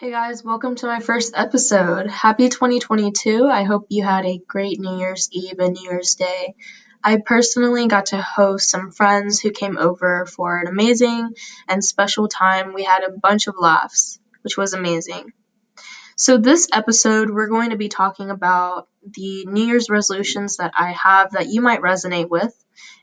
Hey 0.00 0.10
guys, 0.10 0.42
welcome 0.42 0.76
to 0.76 0.86
my 0.86 1.00
first 1.00 1.34
episode. 1.36 2.08
Happy 2.08 2.48
2022. 2.48 3.46
I 3.46 3.64
hope 3.64 3.84
you 3.90 4.02
had 4.02 4.24
a 4.24 4.40
great 4.48 4.80
New 4.80 4.96
Year's 4.96 5.28
Eve 5.30 5.58
and 5.58 5.74
New 5.74 5.90
Year's 5.90 6.14
Day. 6.14 6.54
I 7.04 7.18
personally 7.18 7.86
got 7.86 8.06
to 8.06 8.22
host 8.22 8.70
some 8.70 8.92
friends 8.92 9.40
who 9.40 9.50
came 9.50 9.76
over 9.76 10.24
for 10.24 10.58
an 10.58 10.68
amazing 10.68 11.34
and 11.68 11.84
special 11.84 12.28
time. 12.28 12.72
We 12.72 12.82
had 12.82 13.04
a 13.04 13.12
bunch 13.12 13.46
of 13.46 13.56
laughs, 13.58 14.18
which 14.40 14.56
was 14.56 14.72
amazing. 14.72 15.34
So, 16.16 16.38
this 16.38 16.66
episode, 16.72 17.28
we're 17.28 17.48
going 17.48 17.68
to 17.68 17.76
be 17.76 17.90
talking 17.90 18.30
about 18.30 18.88
the 19.02 19.44
New 19.44 19.66
Year's 19.66 19.90
resolutions 19.90 20.56
that 20.56 20.72
I 20.78 20.92
have 20.92 21.32
that 21.32 21.48
you 21.48 21.60
might 21.60 21.82
resonate 21.82 22.30
with, 22.30 22.54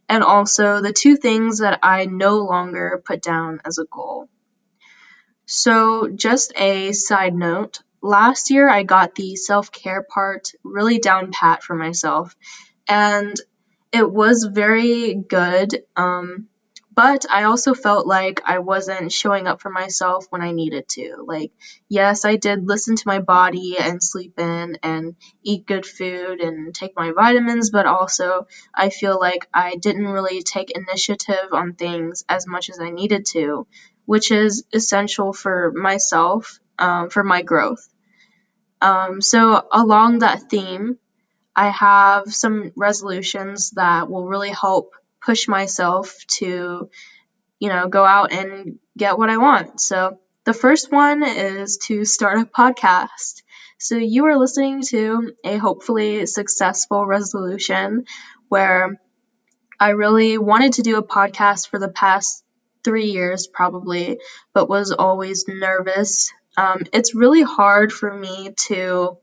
and 0.10 0.24
also 0.24 0.82
the 0.82 0.94
two 0.94 1.16
things 1.16 1.60
that 1.60 1.78
I 1.84 2.06
no 2.06 2.38
longer 2.38 3.04
put 3.06 3.22
down 3.22 3.60
as 3.66 3.78
a 3.78 3.86
goal. 3.86 4.30
So, 5.48 6.10
just 6.10 6.52
a 6.58 6.92
side 6.92 7.34
note 7.34 7.80
last 8.02 8.50
year 8.50 8.70
I 8.70 8.84
got 8.84 9.16
the 9.16 9.38
self 9.38 9.72
care 9.72 10.04
part 10.04 10.52
really 10.64 11.00
down 11.00 11.32
pat 11.32 11.64
for 11.64 11.74
myself, 11.74 12.36
and 12.88 13.36
it 13.94 14.12
was 14.12 14.44
very 14.44 15.16
good. 15.16 15.84
Um, 15.96 16.50
but 16.94 17.26
I 17.30 17.44
also 17.44 17.74
felt 17.76 18.08
like 18.08 18.42
I 18.44 18.60
wasn't 18.60 19.14
showing 19.14 19.48
up 19.48 19.62
for 19.62 19.70
myself 19.70 20.26
when 20.32 20.42
I 20.42 20.52
needed 20.52 20.88
to. 20.90 21.24
Like, 21.26 21.52
yes, 21.88 22.26
I 22.26 22.38
did 22.38 22.68
listen 22.68 22.96
to 22.96 23.04
my 23.08 23.20
body 23.20 23.78
and 23.80 24.04
sleep 24.04 24.40
in 24.40 24.80
and 24.82 25.16
eat 25.44 25.68
good 25.68 25.86
food 25.86 26.42
and 26.42 26.74
take 26.74 26.96
my 26.96 27.12
vitamins, 27.12 27.70
but 27.70 27.86
also 27.86 28.48
I 28.74 28.90
feel 28.90 29.18
like 29.20 29.48
I 29.54 29.76
didn't 29.76 30.08
really 30.08 30.42
take 30.42 30.72
initiative 30.72 31.54
on 31.54 31.76
things 31.76 32.26
as 32.28 32.48
much 32.48 32.70
as 32.70 32.80
I 32.82 32.90
needed 32.90 33.28
to 33.28 33.68
which 34.08 34.32
is 34.32 34.64
essential 34.74 35.34
for 35.34 35.74
myself, 35.76 36.60
um, 36.80 37.10
for 37.10 37.26
my 37.26 37.42
growth. 37.42 37.86
Um, 38.82 39.22
so, 39.22 39.68
along 39.70 40.20
that 40.20 40.50
theme, 40.50 40.98
I 41.54 41.70
have 41.70 42.34
some 42.34 42.72
resolutions 42.78 43.72
that 43.72 44.10
will 44.10 44.26
really 44.26 44.50
help 44.50 44.94
push 45.22 45.50
myself 45.50 46.16
to, 46.40 46.90
you 47.60 47.70
know, 47.70 47.90
go 47.90 48.06
out 48.06 48.32
and 48.32 48.80
get 48.98 49.18
what 49.18 49.30
I 49.30 49.38
want. 49.38 49.82
So, 49.82 50.20
the 50.46 50.54
first 50.54 50.90
one 50.90 51.24
is 51.24 51.78
to 51.88 52.06
start 52.06 52.40
a 52.40 52.46
podcast. 52.46 53.42
So, 53.78 53.98
you 53.98 54.26
are 54.28 54.38
listening 54.38 54.84
to 54.84 55.34
a 55.44 55.58
hopefully 55.58 56.28
successful 56.28 57.06
resolution 57.06 58.06
where 58.48 59.02
I 59.78 59.90
really 59.90 60.38
wanted 60.38 60.74
to 60.74 60.82
do 60.82 60.98
a 60.98 61.04
podcast 61.04 61.68
for 61.68 61.78
the 61.78 61.90
past 61.90 62.46
three 62.88 63.08
years 63.08 63.48
probably, 63.48 64.18
but 64.54 64.70
was 64.70 64.92
always 64.94 65.44
nervous. 65.50 66.32
Um, 66.56 66.84
it's 66.94 67.14
really 67.14 67.44
hard 67.44 67.92
for 67.92 68.14
me 68.14 68.54
to 68.68 69.18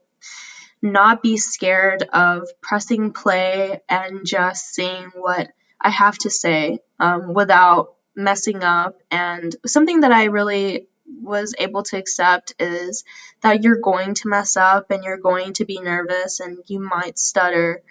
not 0.83 1.23
be 1.23 1.39
scared 1.39 2.03
of 2.12 2.47
pressing 2.61 3.12
play 3.12 3.81
and 3.89 4.27
just 4.27 4.75
seeing 4.75 5.11
what 5.15 5.48
I 5.81 5.89
have 5.89 6.19
to 6.19 6.31
say 6.31 6.81
um, 7.01 7.33
without 7.33 7.95
messing 8.15 8.62
up. 8.62 8.98
And 9.11 9.57
something 9.65 10.01
that 10.01 10.12
I 10.12 10.25
really 10.25 10.89
was 11.07 11.55
able 11.59 11.85
to 11.85 11.97
accept 11.97 12.55
is 12.59 13.03
that 13.41 13.62
you're 13.62 13.81
going 13.81 14.12
to 14.17 14.29
mess 14.29 14.59
up 14.59 14.91
and 14.91 15.05
you're 15.05 15.17
going 15.17 15.55
to 15.55 15.65
be 15.65 15.81
nervous 15.81 16.41
and 16.41 16.59
you 16.67 16.81
might 16.81 17.19
stutter 17.19 17.83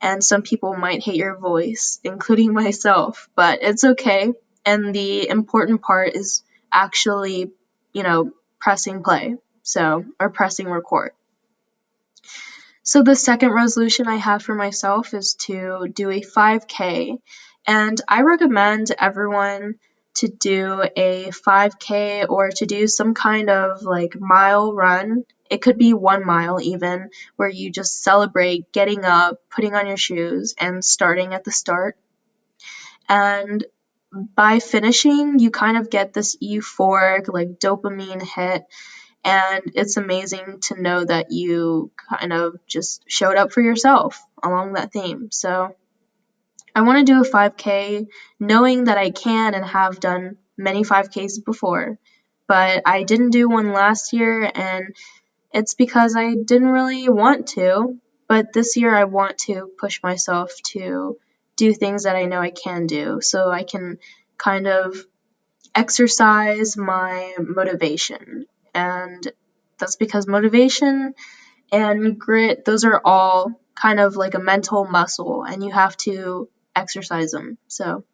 and 0.00 0.24
some 0.24 0.40
people 0.40 0.74
might 0.74 1.02
hate 1.02 1.16
your 1.16 1.36
voice, 1.36 2.00
including 2.04 2.54
myself, 2.64 3.28
but 3.36 3.58
it's 3.60 3.84
okay 3.84 4.32
and 4.64 4.94
the 4.94 5.28
important 5.28 5.82
part 5.82 6.14
is 6.14 6.42
actually, 6.72 7.50
you 7.92 8.02
know, 8.02 8.32
pressing 8.60 9.02
play. 9.02 9.36
So, 9.62 10.04
or 10.18 10.30
pressing 10.30 10.68
record. 10.68 11.12
So, 12.82 13.02
the 13.02 13.14
second 13.14 13.52
resolution 13.52 14.08
I 14.08 14.16
have 14.16 14.42
for 14.42 14.54
myself 14.54 15.14
is 15.14 15.34
to 15.46 15.86
do 15.92 16.10
a 16.10 16.22
5K. 16.22 17.18
And 17.66 18.00
I 18.08 18.22
recommend 18.22 18.90
everyone 18.98 19.74
to 20.14 20.28
do 20.28 20.82
a 20.96 21.30
5K 21.30 22.28
or 22.28 22.50
to 22.50 22.66
do 22.66 22.88
some 22.88 23.14
kind 23.14 23.50
of 23.50 23.82
like 23.82 24.18
mile 24.18 24.72
run. 24.72 25.24
It 25.50 25.62
could 25.62 25.78
be 25.78 25.94
one 25.94 26.24
mile 26.24 26.60
even, 26.60 27.10
where 27.36 27.48
you 27.48 27.70
just 27.70 28.02
celebrate 28.02 28.72
getting 28.72 29.04
up, 29.04 29.40
putting 29.50 29.74
on 29.74 29.86
your 29.86 29.96
shoes, 29.96 30.54
and 30.58 30.84
starting 30.84 31.34
at 31.34 31.44
the 31.44 31.52
start. 31.52 31.96
And 33.08 33.64
by 34.12 34.58
finishing, 34.58 35.38
you 35.38 35.50
kind 35.50 35.76
of 35.76 35.90
get 35.90 36.12
this 36.12 36.36
euphoric, 36.36 37.32
like 37.32 37.58
dopamine 37.58 38.22
hit. 38.22 38.64
And 39.24 39.62
it's 39.74 39.96
amazing 39.96 40.60
to 40.68 40.80
know 40.80 41.04
that 41.04 41.30
you 41.30 41.90
kind 42.08 42.32
of 42.32 42.56
just 42.66 43.04
showed 43.06 43.36
up 43.36 43.52
for 43.52 43.60
yourself 43.60 44.20
along 44.42 44.72
that 44.72 44.92
theme. 44.92 45.28
So 45.30 45.76
I 46.74 46.82
want 46.82 47.06
to 47.06 47.12
do 47.12 47.20
a 47.20 47.30
5K 47.30 48.06
knowing 48.38 48.84
that 48.84 48.96
I 48.96 49.10
can 49.10 49.54
and 49.54 49.64
have 49.64 50.00
done 50.00 50.38
many 50.56 50.84
5Ks 50.84 51.44
before. 51.44 51.98
But 52.46 52.82
I 52.86 53.02
didn't 53.04 53.30
do 53.30 53.48
one 53.48 53.72
last 53.72 54.12
year, 54.12 54.50
and 54.52 54.96
it's 55.52 55.74
because 55.74 56.16
I 56.16 56.34
didn't 56.34 56.68
really 56.68 57.08
want 57.08 57.48
to. 57.48 57.98
But 58.26 58.52
this 58.52 58.76
year, 58.76 58.94
I 58.94 59.04
want 59.04 59.38
to 59.38 59.70
push 59.78 60.02
myself 60.02 60.50
to 60.72 61.16
do 61.60 61.74
things 61.74 62.04
that 62.04 62.16
I 62.16 62.24
know 62.24 62.40
I 62.40 62.50
can 62.50 62.86
do 62.86 63.20
so 63.20 63.50
I 63.50 63.64
can 63.64 63.98
kind 64.38 64.66
of 64.66 64.96
exercise 65.74 66.74
my 66.76 67.34
motivation. 67.38 68.46
And 68.74 69.30
that's 69.78 69.96
because 69.96 70.26
motivation 70.26 71.14
and 71.70 72.18
grit, 72.18 72.64
those 72.64 72.84
are 72.84 73.00
all 73.04 73.60
kind 73.74 74.00
of 74.00 74.16
like 74.16 74.34
a 74.34 74.38
mental 74.38 74.86
muscle, 74.86 75.44
and 75.44 75.62
you 75.62 75.70
have 75.70 75.96
to 75.98 76.48
exercise 76.74 77.30
them. 77.30 77.58
So, 77.68 78.04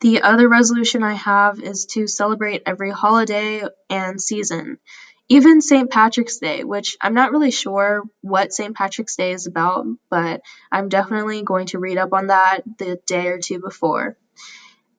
the 0.00 0.22
other 0.22 0.48
resolution 0.48 1.04
I 1.04 1.14
have 1.14 1.60
is 1.60 1.86
to 1.92 2.08
celebrate 2.08 2.64
every 2.66 2.90
holiday 2.90 3.62
and 3.88 4.20
season 4.20 4.78
even 5.28 5.60
St. 5.60 5.90
Patrick's 5.90 6.38
Day, 6.38 6.64
which 6.64 6.96
I'm 7.00 7.14
not 7.14 7.32
really 7.32 7.50
sure 7.50 8.02
what 8.20 8.52
St. 8.52 8.74
Patrick's 8.74 9.16
Day 9.16 9.32
is 9.32 9.46
about, 9.46 9.86
but 10.10 10.42
I'm 10.70 10.88
definitely 10.88 11.42
going 11.42 11.66
to 11.68 11.78
read 11.78 11.98
up 11.98 12.12
on 12.12 12.28
that 12.28 12.60
the 12.78 13.00
day 13.06 13.28
or 13.28 13.38
two 13.38 13.58
before. 13.58 14.16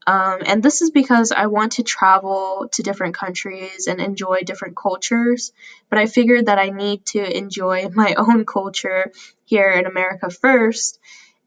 Um, 0.07 0.39
and 0.45 0.61
this 0.61 0.81
is 0.81 0.91
because 0.91 1.31
I 1.31 1.47
want 1.47 1.73
to 1.73 1.83
travel 1.83 2.69
to 2.73 2.83
different 2.83 3.15
countries 3.15 3.87
and 3.87 3.99
enjoy 3.99 4.41
different 4.41 4.75
cultures, 4.75 5.51
but 5.89 5.97
I 5.97 6.05
figured 6.05 6.45
that 6.45 6.59
I 6.59 6.69
need 6.69 7.05
to 7.07 7.37
enjoy 7.37 7.89
my 7.93 8.13
own 8.15 8.45
culture 8.45 9.11
here 9.45 9.69
in 9.71 9.85
America 9.85 10.29
first. 10.29 10.99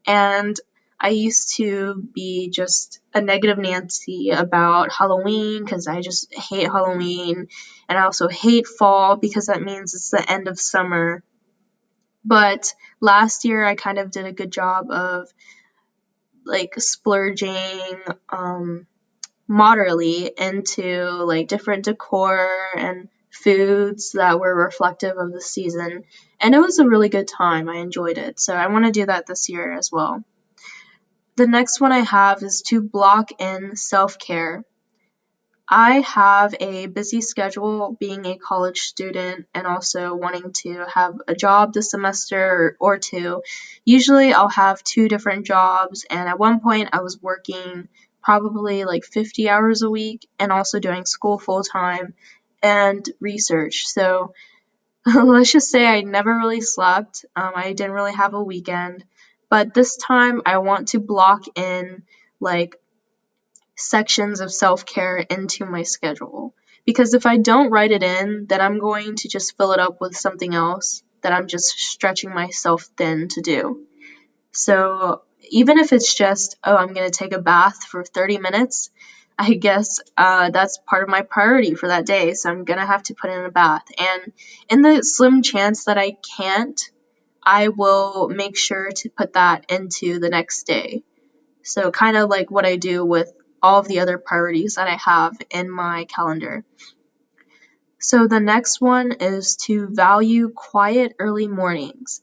And 0.05 0.59
I 1.01 1.09
used 1.09 1.55
to 1.55 1.95
be 2.13 2.49
just 2.49 2.99
a 3.13 3.21
negative 3.21 3.57
Nancy 3.57 4.31
about 4.31 4.91
Halloween 4.91 5.63
because 5.63 5.87
I 5.87 6.01
just 6.01 6.33
hate 6.33 6.67
Halloween. 6.67 7.47
And 7.87 7.97
I 7.97 8.03
also 8.03 8.27
hate 8.27 8.67
fall 8.67 9.15
because 9.15 9.45
that 9.45 9.61
means 9.61 9.93
it's 9.93 10.09
the 10.09 10.29
end 10.29 10.47
of 10.47 10.59
summer. 10.59 11.23
But 12.25 12.73
last 12.99 13.45
year 13.45 13.63
I 13.63 13.75
kind 13.75 13.97
of 13.97 14.11
did 14.11 14.25
a 14.25 14.33
good 14.33 14.51
job 14.51 14.91
of 14.91 15.29
like 16.45 16.73
splurging 16.77 17.95
um, 18.29 18.85
moderately 19.47 20.31
into 20.37 21.09
like 21.23 21.47
different 21.47 21.85
decor 21.85 22.49
and 22.75 23.07
foods 23.31 24.11
that 24.13 24.39
were 24.39 24.53
reflective 24.53 25.17
of 25.17 25.31
the 25.31 25.41
season. 25.41 26.03
And 26.41 26.55
it 26.55 26.59
was 26.59 26.79
a 26.79 26.87
really 26.87 27.09
good 27.09 27.27
time. 27.27 27.69
I 27.69 27.77
enjoyed 27.77 28.17
it. 28.17 28.39
So 28.39 28.53
I 28.53 28.67
want 28.67 28.85
to 28.85 28.91
do 28.91 29.05
that 29.05 29.27
this 29.27 29.47
year 29.47 29.71
as 29.71 29.91
well. 29.91 30.23
The 31.39 31.47
next 31.47 31.79
one 31.79 31.93
I 31.93 31.99
have 31.99 32.43
is 32.43 32.63
to 32.63 32.81
block 32.81 33.31
in 33.39 33.77
self 33.77 34.19
care. 34.19 34.65
I 35.69 36.01
have 36.01 36.53
a 36.59 36.87
busy 36.87 37.21
schedule 37.21 37.95
being 37.97 38.25
a 38.25 38.37
college 38.37 38.81
student 38.81 39.47
and 39.53 39.65
also 39.65 40.15
wanting 40.15 40.51
to 40.63 40.85
have 40.93 41.13
a 41.29 41.35
job 41.35 41.71
this 41.71 41.91
semester 41.91 42.75
or, 42.81 42.97
two. 42.97 43.41
Usually 43.85 44.33
I'll 44.33 44.49
have 44.49 44.83
two 44.83 45.07
different 45.07 45.45
jobs, 45.45 46.05
and 46.09 46.27
at 46.27 46.37
one 46.37 46.59
point 46.59 46.89
I 46.91 46.99
was 46.99 47.21
working 47.21 47.87
probably 48.21 48.83
like 48.83 49.05
50 49.05 49.47
hours 49.47 49.81
a 49.81 49.89
week 49.89 50.27
and 50.39 50.51
also 50.51 50.81
doing 50.81 51.05
school 51.05 51.39
full 51.39 51.63
time 51.63 52.15
and 52.61 53.09
research. 53.21 53.85
So 53.85 54.33
let's 55.05 55.53
just 55.53 55.71
say 55.71 55.85
I 55.87 56.01
never 56.01 56.35
really 56.35 56.59
slept. 56.59 57.23
Um, 57.33 57.53
I 57.55 57.71
didn't 57.71 57.93
really 57.93 58.13
have 58.13 58.33
a 58.33 58.43
weekend. 58.43 59.05
But 59.49 59.73
this 59.73 59.97
time 59.97 60.41
I 60.45 60.59
want 60.59 60.89
to 60.89 60.99
block 60.99 61.43
in 61.55 62.03
like 62.39 62.75
sections 63.75 64.41
of 64.41 64.53
self 64.53 64.85
care 64.85 65.17
into 65.17 65.65
my 65.65 65.83
schedule. 65.83 66.53
Because 66.85 67.13
if 67.13 67.25
I 67.25 67.37
don't 67.37 67.71
write 67.71 67.91
it 67.91 68.03
in, 68.03 68.45
then 68.47 68.61
I'm 68.61 68.79
going 68.79 69.15
to 69.17 69.29
just 69.29 69.57
fill 69.57 69.73
it 69.73 69.79
up 69.79 70.01
with 70.01 70.15
something 70.15 70.53
else 70.53 71.03
that 71.21 71.33
I'm 71.33 71.47
just 71.47 71.77
stretching 71.77 72.33
myself 72.33 72.89
thin 72.97 73.27
to 73.29 73.41
do. 73.41 73.85
So 74.51 75.21
even 75.49 75.77
if 75.77 75.93
it's 75.93 76.13
just, 76.13 76.57
oh, 76.63 76.75
I'm 76.75 76.93
going 76.93 77.09
to 77.09 77.17
take 77.17 77.33
a 77.33 77.41
bath 77.41 77.83
for 77.83 78.03
30 78.03 78.37
minutes, 78.39 78.89
I 79.39 79.53
guess 79.53 80.01
uh, 80.17 80.49
that's 80.49 80.79
part 80.85 81.03
of 81.03 81.09
my 81.09 81.21
priority 81.21 81.73
for 81.73 81.87
that 81.87 82.05
day. 82.05 82.33
So 82.33 82.49
I'm 82.49 82.65
gonna 82.65 82.85
have 82.85 83.03
to 83.03 83.13
put 83.13 83.29
in 83.29 83.45
a 83.45 83.49
bath. 83.49 83.85
And 83.97 84.33
in 84.69 84.81
the 84.81 85.01
slim 85.01 85.43
chance 85.43 85.85
that 85.85 85.97
I 85.97 86.17
can't, 86.35 86.77
I 87.51 87.69
will 87.69 88.29
make 88.29 88.55
sure 88.55 88.91
to 88.91 89.09
put 89.09 89.33
that 89.33 89.65
into 89.71 90.19
the 90.19 90.29
next 90.29 90.67
day. 90.67 91.01
So 91.63 91.89
kind 91.89 92.15
of 92.15 92.29
like 92.29 92.51
what 92.51 92.63
I 92.63 92.75
do 92.75 93.03
with 93.03 93.33
all 93.59 93.79
of 93.79 93.87
the 93.87 94.01
other 94.01 94.19
priorities 94.19 94.75
that 94.75 94.87
I 94.87 94.97
have 94.97 95.35
in 95.49 95.67
my 95.67 96.05
calendar. 96.05 96.63
So 97.99 98.27
the 98.27 98.39
next 98.39 98.79
one 98.79 99.13
is 99.13 99.55
to 99.65 99.87
value 99.89 100.51
quiet 100.55 101.15
early 101.17 101.47
mornings. 101.47 102.21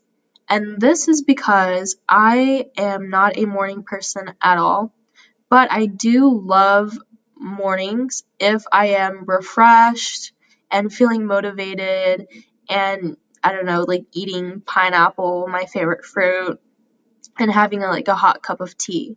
And 0.49 0.81
this 0.81 1.09
is 1.09 1.23
because 1.23 1.97
I 2.09 2.67
am 2.77 3.11
not 3.11 3.37
a 3.37 3.47
morning 3.47 3.83
person 3.83 4.33
at 4.41 4.59
all, 4.59 4.95
but 5.51 5.73
I 5.73 5.87
do 5.87 6.41
love 6.41 6.97
mornings 7.37 8.23
if 8.39 8.63
I 8.71 8.91
am 9.05 9.25
refreshed 9.27 10.33
and 10.71 10.93
feeling 10.93 11.27
motivated 11.27 12.29
and 12.69 13.17
I 13.43 13.53
don't 13.53 13.67
know, 13.67 13.85
like 13.87 14.07
eating 14.13 14.61
pineapple, 14.61 15.49
my 15.49 15.67
favorite 15.67 16.05
fruit, 16.05 16.61
and 17.39 17.51
having 17.51 17.83
a, 17.83 17.89
like 17.89 18.09
a 18.09 18.15
hot 18.15 18.43
cup 18.43 18.61
of 18.61 18.77
tea. 18.77 19.17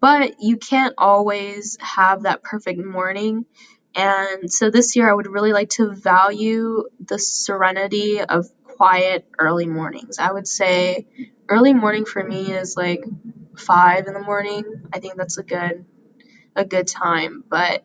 But 0.00 0.36
you 0.40 0.56
can't 0.56 0.94
always 0.98 1.78
have 1.80 2.24
that 2.24 2.42
perfect 2.42 2.84
morning. 2.84 3.46
And 3.94 4.50
so 4.52 4.70
this 4.70 4.96
year 4.96 5.10
I 5.10 5.14
would 5.14 5.28
really 5.28 5.52
like 5.52 5.70
to 5.70 5.92
value 5.92 6.84
the 7.00 7.18
serenity 7.18 8.20
of 8.20 8.46
quiet 8.64 9.26
early 9.38 9.66
mornings. 9.66 10.18
I 10.18 10.32
would 10.32 10.48
say 10.48 11.06
early 11.48 11.74
morning 11.74 12.04
for 12.04 12.22
me 12.22 12.52
is 12.52 12.76
like 12.76 13.04
five 13.56 14.06
in 14.06 14.14
the 14.14 14.20
morning. 14.20 14.64
I 14.92 14.98
think 14.98 15.16
that's 15.16 15.38
a 15.38 15.42
good 15.42 15.84
a 16.56 16.64
good 16.64 16.86
time. 16.88 17.44
But 17.48 17.84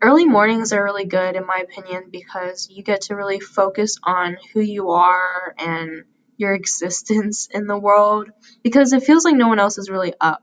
early 0.00 0.24
mornings 0.26 0.72
are 0.72 0.84
really 0.84 1.04
good 1.04 1.36
in 1.36 1.46
my 1.46 1.62
opinion 1.62 2.04
because 2.10 2.68
you 2.70 2.82
get 2.82 3.02
to 3.02 3.16
really 3.16 3.40
focus 3.40 3.98
on 4.02 4.36
who 4.52 4.60
you 4.60 4.90
are 4.90 5.54
and 5.58 6.04
your 6.36 6.54
existence 6.54 7.48
in 7.50 7.66
the 7.66 7.78
world 7.78 8.28
because 8.62 8.92
it 8.92 9.02
feels 9.02 9.24
like 9.24 9.36
no 9.36 9.48
one 9.48 9.58
else 9.58 9.78
is 9.78 9.90
really 9.90 10.14
up. 10.20 10.42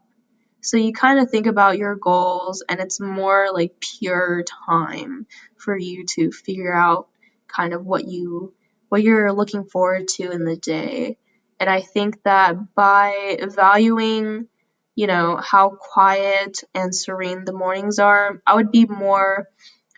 So 0.62 0.78
you 0.78 0.94
kind 0.94 1.20
of 1.20 1.30
think 1.30 1.46
about 1.46 1.78
your 1.78 1.96
goals 1.96 2.64
and 2.68 2.80
it's 2.80 3.00
more 3.00 3.50
like 3.54 3.80
pure 3.80 4.44
time 4.68 5.28
for 5.58 5.78
you 5.78 6.06
to 6.16 6.32
figure 6.32 6.74
out 6.76 7.08
kind 7.48 7.74
of 7.74 7.86
what 7.86 8.08
you 8.08 8.54
what 8.90 9.04
you're 9.04 9.32
looking 9.32 9.66
forward 9.66 10.08
to 10.08 10.32
in 10.32 10.46
the 10.46 10.56
day. 10.56 11.18
And 11.60 11.70
I 11.70 11.82
think 11.82 12.22
that 12.24 12.76
by 12.76 13.40
valuing, 13.42 14.48
you 14.96 15.08
know, 15.08 15.38
how 15.38 15.70
quiet 15.70 16.64
and 16.74 16.96
serene 16.96 17.46
the 17.46 17.54
mornings 17.54 18.00
are, 18.00 18.42
I 18.48 18.56
would 18.56 18.72
be 18.72 18.86
more 18.86 19.48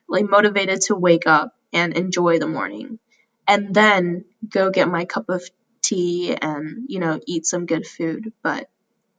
like 0.10 0.30
motivated 0.30 0.82
to 0.82 0.96
wake 0.96 1.28
up 1.28 1.54
and 1.74 1.96
enjoy 1.96 2.40
the 2.40 2.48
morning 2.48 3.00
and 3.48 3.74
then 3.74 4.26
go 4.50 4.72
get 4.72 4.90
my 4.90 5.06
cup 5.06 5.30
of 5.30 5.44
tea 5.82 6.36
and, 6.36 6.86
you 6.88 7.00
know, 7.00 7.20
eat 7.26 7.46
some 7.46 7.66
good 7.66 7.86
food. 7.88 8.34
But 8.44 8.70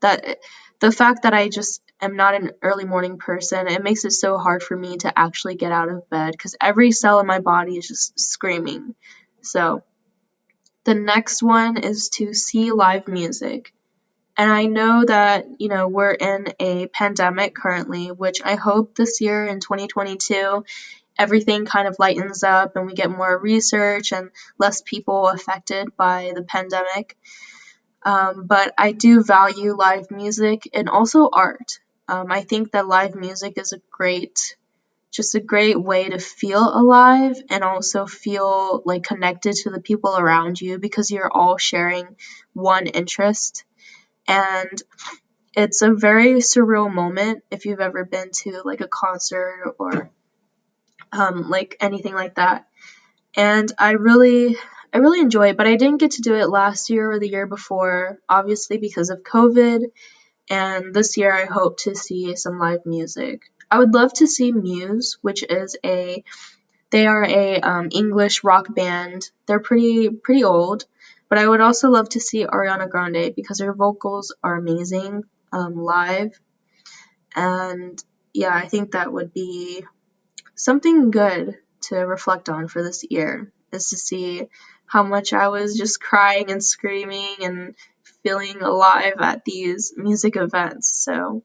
that 0.00 0.38
the 0.80 0.92
fact 0.92 1.22
that 1.22 1.34
I 1.34 1.48
just 1.48 1.82
am 2.00 2.16
not 2.16 2.34
an 2.34 2.52
early 2.62 2.84
morning 2.84 3.18
person, 3.18 3.68
it 3.68 3.82
makes 3.82 4.04
it 4.04 4.12
so 4.12 4.38
hard 4.38 4.62
for 4.62 4.76
me 4.76 4.96
to 4.98 5.18
actually 5.18 5.56
get 5.56 5.72
out 5.72 5.88
of 5.90 6.08
bed 6.10 6.32
because 6.32 6.56
every 6.60 6.92
cell 6.92 7.20
in 7.20 7.26
my 7.26 7.40
body 7.40 7.76
is 7.76 7.88
just 7.88 8.18
screaming. 8.18 8.94
So 9.42 9.82
the 10.84 10.94
next 10.94 11.42
one 11.42 11.76
is 11.78 12.08
to 12.10 12.34
see 12.34 12.72
live 12.72 13.08
music. 13.08 13.72
And 14.38 14.50
I 14.50 14.66
know 14.66 15.04
that, 15.04 15.46
you 15.58 15.68
know, 15.68 15.88
we're 15.88 16.12
in 16.12 16.46
a 16.60 16.86
pandemic 16.86 17.56
currently, 17.56 18.12
which 18.12 18.40
I 18.42 18.54
hope 18.54 18.94
this 18.94 19.20
year 19.20 19.44
in 19.44 19.60
2022 19.60 20.64
everything 21.18 21.66
kind 21.66 21.88
of 21.88 21.96
lightens 21.98 22.44
up 22.44 22.76
and 22.76 22.86
we 22.86 22.94
get 22.94 23.10
more 23.10 23.36
research 23.36 24.12
and 24.12 24.30
less 24.58 24.80
people 24.82 25.26
affected 25.26 25.88
by 25.96 26.32
the 26.34 26.42
pandemic. 26.42 27.16
Um, 28.04 28.46
but 28.46 28.72
I 28.78 28.92
do 28.92 29.24
value 29.24 29.74
live 29.76 30.10
music 30.10 30.70
and 30.72 30.88
also 30.88 31.28
art. 31.32 31.80
Um, 32.06 32.30
I 32.30 32.42
think 32.42 32.72
that 32.72 32.86
live 32.86 33.16
music 33.16 33.58
is 33.58 33.72
a 33.72 33.80
great 33.90 34.56
just 35.10 35.34
a 35.34 35.40
great 35.40 35.80
way 35.80 36.08
to 36.08 36.18
feel 36.18 36.62
alive 36.62 37.36
and 37.50 37.64
also 37.64 38.06
feel 38.06 38.82
like 38.84 39.02
connected 39.02 39.54
to 39.54 39.70
the 39.70 39.80
people 39.80 40.16
around 40.16 40.60
you 40.60 40.78
because 40.78 41.10
you're 41.10 41.32
all 41.32 41.56
sharing 41.56 42.06
one 42.52 42.86
interest. 42.86 43.64
And 44.28 44.82
it's 45.56 45.82
a 45.82 45.92
very 45.92 46.34
surreal 46.34 46.92
moment 46.92 47.42
if 47.50 47.64
you've 47.66 47.80
ever 47.80 48.04
been 48.04 48.30
to 48.42 48.62
like 48.64 48.80
a 48.80 48.88
concert 48.88 49.74
or 49.78 50.10
um, 51.12 51.48
like 51.48 51.76
anything 51.80 52.14
like 52.14 52.36
that. 52.36 52.66
And 53.36 53.72
I 53.78 53.92
really 53.92 54.56
I 54.92 54.98
really 54.98 55.20
enjoy 55.20 55.48
it, 55.48 55.56
but 55.56 55.66
I 55.66 55.76
didn't 55.76 56.00
get 56.00 56.12
to 56.12 56.22
do 56.22 56.34
it 56.34 56.48
last 56.48 56.90
year 56.90 57.10
or 57.10 57.18
the 57.18 57.28
year 57.28 57.46
before, 57.46 58.18
obviously 58.28 58.78
because 58.78 59.10
of 59.10 59.22
COVID. 59.22 59.84
And 60.50 60.94
this 60.94 61.16
year 61.16 61.32
I 61.32 61.44
hope 61.44 61.78
to 61.80 61.94
see 61.94 62.36
some 62.36 62.58
live 62.58 62.86
music. 62.86 63.42
I 63.70 63.78
would 63.78 63.92
love 63.92 64.12
to 64.14 64.26
see 64.26 64.52
Muse, 64.52 65.18
which 65.20 65.42
is 65.42 65.76
a 65.84 66.24
they 66.90 67.06
are 67.06 67.22
a 67.22 67.60
um, 67.60 67.88
English 67.92 68.44
rock 68.44 68.74
band. 68.74 69.30
They're 69.46 69.60
pretty 69.60 70.08
pretty 70.08 70.44
old, 70.44 70.84
but 71.28 71.38
I 71.38 71.46
would 71.46 71.60
also 71.60 71.90
love 71.90 72.08
to 72.10 72.20
see 72.20 72.44
Ariana 72.44 72.88
Grande 72.88 73.34
because 73.34 73.60
her 73.60 73.72
vocals 73.74 74.34
are 74.42 74.56
amazing 74.56 75.24
um, 75.52 75.76
live. 75.76 76.38
And 77.34 78.02
yeah, 78.32 78.54
I 78.54 78.68
think 78.68 78.92
that 78.92 79.12
would 79.12 79.32
be 79.32 79.84
something 80.54 81.10
good 81.10 81.56
to 81.82 81.96
reflect 81.96 82.48
on 82.48 82.68
for 82.68 82.82
this 82.82 83.04
year 83.08 83.52
is 83.72 83.90
to 83.90 83.96
see 83.96 84.48
how 84.86 85.02
much 85.02 85.32
I 85.32 85.48
was 85.48 85.76
just 85.76 86.00
crying 86.00 86.50
and 86.50 86.64
screaming 86.64 87.36
and 87.42 87.74
feeling 88.22 88.62
alive 88.62 89.14
at 89.20 89.44
these 89.44 89.92
music 89.96 90.36
events. 90.36 90.88
So 90.88 91.44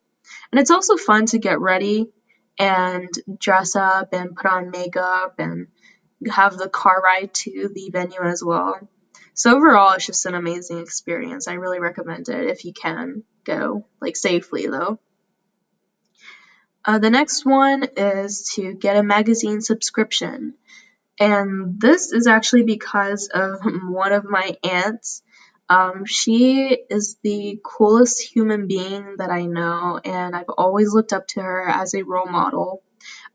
and 0.52 0.60
it's 0.60 0.72
also 0.72 0.98
fun 0.98 1.26
to 1.28 1.40
get 1.40 1.60
ready 1.60 2.12
and 2.60 3.10
dress 3.40 3.76
up 3.76 4.14
and 4.14 4.36
put 4.36 4.46
on 4.46 4.72
makeup 4.72 5.36
and 5.40 5.68
have 6.32 6.58
the 6.58 6.70
car 6.70 7.02
ride 7.04 7.34
to 7.34 7.70
the 7.74 7.90
venue 7.92 8.22
as 8.22 8.44
well. 8.44 8.80
So 9.34 9.56
overall, 9.56 9.94
it's 9.94 10.06
just 10.06 10.26
an 10.26 10.36
amazing 10.36 10.80
experience. 10.80 11.48
I 11.48 11.54
really 11.54 11.80
recommend 11.80 12.30
it 12.30 12.48
if 12.48 12.66
you 12.66 12.74
can 12.74 13.24
go, 13.44 13.86
like 14.02 14.16
safely 14.16 14.68
though. 14.68 15.00
Uh, 16.86 17.00
the 17.00 17.10
next 17.10 17.46
one 17.46 17.84
is 17.96 18.52
to 18.56 18.74
get 18.74 18.98
a 18.98 19.04
magazine 19.04 19.62
subscription. 19.62 20.56
And 21.20 21.80
this 21.80 22.12
is 22.12 22.28
actually 22.28 22.64
because 22.64 23.30
of 23.34 23.62
one 23.88 24.12
of 24.12 24.26
my 24.26 24.58
aunts 24.64 25.24
um, 25.70 26.06
she 26.06 26.78
is 26.90 27.18
the 27.24 27.60
coolest 27.64 28.22
human 28.22 28.68
being 28.68 29.16
that 29.18 29.30
I 29.30 29.46
know, 29.46 30.00
and 30.04 30.36
I've 30.36 30.50
always 30.50 30.94
looked 30.94 31.14
up 31.14 31.28
to 31.30 31.42
her 31.42 31.68
as 31.68 31.94
a 31.94 32.04
role 32.04 32.28
model. 32.28 32.84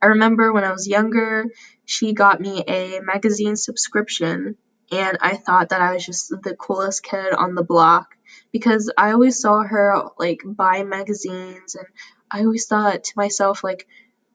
I 0.00 0.06
remember 0.06 0.52
when 0.52 0.64
I 0.64 0.72
was 0.72 0.86
younger, 0.86 1.46
she 1.84 2.12
got 2.12 2.40
me 2.40 2.62
a 2.68 3.00
magazine 3.00 3.56
subscription, 3.56 4.56
and 4.90 5.18
I 5.20 5.36
thought 5.36 5.70
that 5.70 5.80
I 5.80 5.94
was 5.94 6.06
just 6.06 6.30
the 6.30 6.56
coolest 6.56 7.02
kid 7.02 7.32
on 7.32 7.54
the 7.54 7.64
block 7.64 8.14
because 8.52 8.90
I 8.96 9.12
always 9.12 9.40
saw 9.40 9.62
her 9.62 10.02
like 10.18 10.40
buy 10.44 10.82
magazines, 10.84 11.74
and 11.74 11.86
I 12.30 12.40
always 12.40 12.66
thought 12.66 13.04
to 13.04 13.12
myself 13.16 13.64
like, 13.64 13.86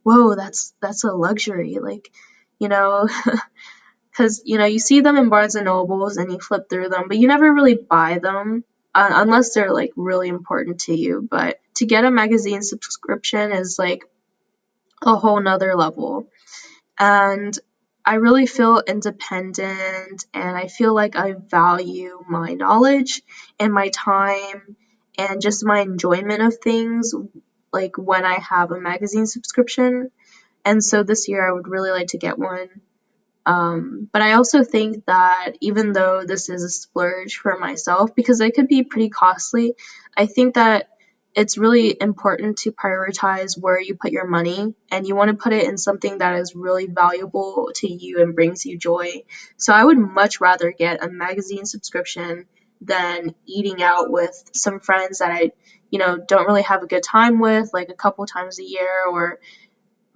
"Whoa, 0.04 0.36
that's 0.36 0.74
that's 0.82 1.04
a 1.04 1.12
luxury!" 1.12 1.80
Like, 1.82 2.12
you 2.60 2.70
know. 2.70 3.08
because 4.12 4.44
you 4.46 4.58
know 4.60 4.66
you 4.66 4.80
see 4.80 5.02
them 5.02 5.18
in 5.18 5.30
Barnes 5.30 5.56
and 5.56 5.66
Nobles 5.66 6.18
and 6.18 6.32
you 6.32 6.40
flip 6.40 6.70
through 6.70 6.90
them, 6.90 7.06
but 7.08 7.18
you 7.18 7.28
never 7.28 7.52
really 7.52 7.76
buy 7.76 8.20
them 8.22 8.64
uh, 8.94 9.10
unless 9.12 9.54
they're 9.54 9.74
like 9.74 9.92
really 9.96 10.30
important 10.30 10.82
to 10.82 10.96
you. 10.96 11.28
But 11.30 11.60
to 11.78 11.86
get 11.86 12.06
a 12.06 12.12
magazine 12.12 12.62
subscription 12.62 13.52
is 13.52 13.78
like 13.80 14.06
a 15.02 15.16
whole 15.16 15.42
nother 15.42 15.76
level, 15.76 16.28
and 17.00 17.58
I 18.06 18.16
really 18.16 18.46
feel 18.46 18.82
independent 18.86 20.26
and 20.34 20.58
I 20.58 20.68
feel 20.68 20.94
like 20.94 21.16
I 21.16 21.34
value 21.34 22.24
my 22.28 22.54
knowledge 22.54 23.22
and 23.60 23.74
my 23.74 23.90
time 23.90 24.76
and 25.18 25.42
just 25.42 25.66
my 25.66 25.82
enjoyment 25.82 26.42
of 26.42 26.58
things 26.58 27.14
like 27.72 27.98
when 27.98 28.26
I 28.26 28.36
have 28.36 28.72
a 28.72 28.80
magazine 28.80 29.26
subscription. 29.26 30.12
And 30.66 30.84
so 30.84 31.04
this 31.04 31.28
year 31.28 31.48
I 31.48 31.54
would 31.54 31.68
really 31.68 31.92
like 31.92 32.08
to 32.08 32.18
get 32.18 32.38
one 32.38 32.70
um, 33.46 34.10
but 34.12 34.22
I 34.22 34.34
also 34.34 34.64
think 34.64 35.06
that 35.06 35.54
even 35.60 35.92
though 35.92 36.24
this 36.26 36.50
is 36.50 36.64
a 36.64 36.70
splurge 36.70 37.38
for 37.38 37.58
myself, 37.60 38.16
because 38.16 38.40
it 38.40 38.56
could 38.56 38.68
be 38.68 38.84
pretty 38.84 39.10
costly, 39.10 39.76
I 40.16 40.28
think 40.28 40.56
that 40.56 40.90
it's 41.36 41.58
really 41.58 41.96
important 42.00 42.58
to 42.60 42.72
prioritize 42.72 43.60
where 43.60 43.80
you 43.80 43.96
put 43.96 44.12
your 44.12 44.28
money 44.28 44.76
and 44.92 45.08
you 45.08 45.16
want 45.16 45.32
to 45.32 45.38
put 45.38 45.54
it 45.54 45.68
in 45.68 45.78
something 45.78 46.20
that 46.20 46.36
is 46.36 46.56
really 46.56 46.86
valuable 46.86 47.72
to 47.76 47.88
you 47.88 48.22
and 48.22 48.36
brings 48.36 48.66
you 48.66 48.78
joy. 48.78 49.24
So 49.58 49.74
I 49.74 49.84
would 49.84 49.98
much 49.98 50.40
rather 50.42 50.72
get 50.72 51.04
a 51.04 51.10
magazine 51.10 51.66
subscription 51.66 52.46
than 52.82 53.34
eating 53.48 53.82
out 53.82 54.12
with 54.12 54.44
some 54.54 54.80
friends 54.80 55.20
that 55.20 55.32
I, 55.32 55.52
you 55.90 55.98
know, 55.98 56.18
don't 56.18 56.46
really 56.46 56.64
have 56.64 56.84
a 56.84 56.88
good 56.88 57.04
time 57.04 57.40
with 57.40 57.72
like 57.74 57.90
a 57.90 57.96
couple 57.96 58.26
times 58.28 58.60
a 58.60 58.64
year 58.64 59.06
or 59.10 59.40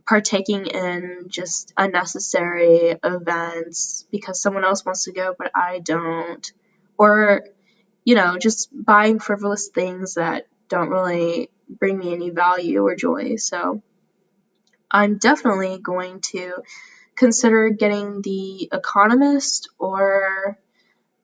partaking 0.08 0.68
in 0.68 1.26
just 1.28 1.74
unnecessary 1.76 2.96
events 3.04 4.06
because 4.12 4.42
someone 4.42 4.64
else 4.64 4.86
wants 4.86 5.06
to 5.06 5.12
go 5.12 5.34
but 5.38 5.52
I 5.56 5.80
don't. 5.80 6.52
Or, 6.98 7.44
you 8.06 8.16
know, 8.16 8.38
just 8.38 8.70
buying 8.72 9.20
frivolous 9.20 9.70
things 9.70 10.16
that 10.16 10.48
don't 10.70 10.90
really 10.90 11.50
bring 11.70 11.98
me 11.98 12.14
any 12.14 12.30
value 12.30 12.86
or 12.86 12.96
joy. 12.96 13.36
So 13.36 13.82
I'm 14.90 15.18
definitely 15.18 15.80
going 15.80 16.22
to 16.32 16.64
consider 17.16 17.70
getting 17.70 18.22
The 18.22 18.70
Economist 18.72 19.70
or 19.80 20.58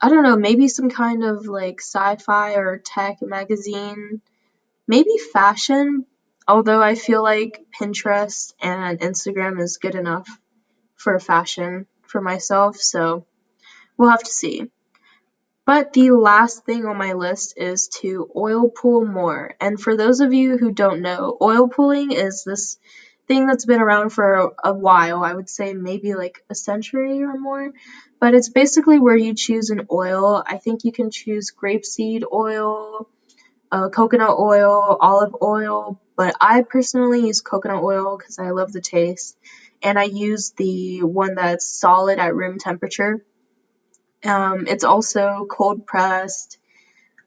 I 0.01 0.09
don't 0.09 0.23
know, 0.23 0.35
maybe 0.35 0.67
some 0.67 0.89
kind 0.89 1.23
of 1.23 1.47
like 1.47 1.79
sci 1.79 2.17
fi 2.17 2.55
or 2.55 2.77
tech 2.77 3.21
magazine. 3.21 4.21
Maybe 4.85 5.17
fashion, 5.31 6.05
although 6.45 6.81
I 6.81 6.95
feel 6.95 7.23
like 7.23 7.65
Pinterest 7.79 8.53
and 8.61 8.99
Instagram 8.99 9.61
is 9.61 9.77
good 9.77 9.95
enough 9.95 10.27
for 10.95 11.17
fashion 11.19 11.87
for 12.01 12.19
myself, 12.19 12.75
so 12.75 13.25
we'll 13.97 14.09
have 14.09 14.23
to 14.23 14.31
see. 14.31 14.69
But 15.65 15.93
the 15.93 16.11
last 16.11 16.65
thing 16.65 16.85
on 16.85 16.97
my 16.97 17.13
list 17.13 17.53
is 17.55 17.87
to 18.01 18.29
oil 18.35 18.69
pull 18.69 19.05
more. 19.05 19.55
And 19.61 19.79
for 19.79 19.95
those 19.95 20.19
of 20.19 20.33
you 20.33 20.57
who 20.57 20.71
don't 20.73 21.01
know, 21.01 21.37
oil 21.41 21.69
pulling 21.69 22.11
is 22.11 22.43
this 22.43 22.77
thing 23.29 23.47
that's 23.47 23.65
been 23.65 23.79
around 23.79 24.09
for 24.09 24.53
a, 24.61 24.73
while. 24.73 25.23
I 25.23 25.33
would 25.33 25.49
say 25.49 25.73
maybe 25.73 26.15
like 26.15 26.43
a 26.49 26.55
century 26.55 27.23
or 27.23 27.37
more. 27.39 27.71
But 28.19 28.33
it's 28.33 28.49
basically 28.49 28.99
where 28.99 29.15
you 29.15 29.35
choose 29.35 29.69
an 29.69 29.87
oil. 29.89 30.43
I 30.45 30.57
think 30.57 30.83
you 30.83 30.91
can 30.91 31.11
choose 31.11 31.53
grapeseed 31.53 32.23
oil, 32.31 33.07
uh, 33.71 33.87
coconut 33.87 34.37
oil, 34.37 34.97
olive 34.99 35.35
oil, 35.41 36.01
but 36.17 36.35
I 36.41 36.63
personally 36.63 37.25
use 37.25 37.39
coconut 37.39 37.83
oil 37.83 38.17
because 38.17 38.37
I 38.37 38.49
love 38.51 38.73
the 38.73 38.81
taste. 38.81 39.37
And 39.81 39.97
I 39.97 40.03
use 40.03 40.53
the 40.57 41.03
one 41.03 41.35
that's 41.35 41.65
solid 41.65 42.19
at 42.19 42.35
room 42.35 42.57
temperature. 42.59 43.23
Um, 44.25 44.67
it's 44.67 44.83
also 44.83 45.45
cold 45.49 45.85
pressed. 45.85 46.57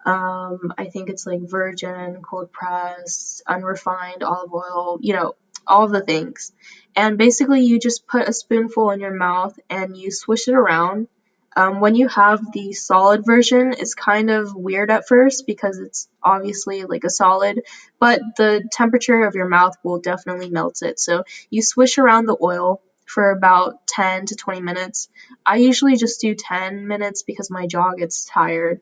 Um, 0.05 0.73
I 0.79 0.85
think 0.85 1.11
it's 1.11 1.27
like 1.27 1.41
virgin, 1.43 2.23
cold 2.23 2.53
pressed, 2.53 3.43
unrefined 3.47 4.23
olive 4.23 4.53
oil, 4.55 4.99
you 5.01 5.15
know, 5.15 5.35
all 5.67 5.89
the 5.89 6.01
things. 6.01 6.53
And 6.95 7.19
basically, 7.19 7.63
you 7.63 7.79
just 7.79 8.07
put 8.07 8.29
a 8.29 8.33
spoonful 8.33 8.91
in 8.91 9.01
your 9.01 9.15
mouth 9.15 9.59
and 9.69 9.97
you 9.97 10.11
swish 10.11 10.49
it 10.49 10.55
around. 10.55 11.09
Um, 11.57 11.81
when 11.81 11.95
you 11.95 12.07
have 12.09 12.53
the 12.53 12.75
solid 12.75 13.25
version, 13.25 13.73
it's 13.73 13.95
kind 13.95 14.31
of 14.31 14.55
weird 14.55 14.91
at 14.91 15.09
first 15.09 15.47
because 15.47 15.79
it's 15.79 16.07
obviously 16.23 16.85
like 16.85 17.05
a 17.05 17.11
solid, 17.11 17.63
but 17.99 18.21
the 18.37 18.69
temperature 18.71 19.25
of 19.25 19.35
your 19.35 19.49
mouth 19.49 19.75
will 19.83 19.99
definitely 19.99 20.51
melt 20.51 20.83
it. 20.83 21.01
So 21.01 21.25
you 21.49 21.63
swish 21.63 21.97
around 21.97 22.27
the 22.27 22.37
oil 22.41 22.83
for 23.07 23.31
about 23.31 23.87
10 23.87 24.27
to 24.27 24.37
20 24.37 24.61
minutes. 24.61 25.09
I 25.45 25.57
usually 25.57 25.97
just 25.97 26.21
do 26.21 26.35
10 26.35 26.87
minutes 26.87 27.23
because 27.23 27.51
my 27.51 27.67
jaw 27.67 27.93
gets 27.95 28.25
tired. 28.25 28.81